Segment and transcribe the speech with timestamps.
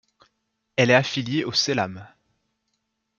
[0.77, 2.07] Elle est affiliée au Celam.